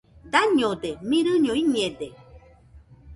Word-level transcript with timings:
Dañode, 0.33 0.91
mirɨño 1.09 1.53
iñede. 1.61 2.07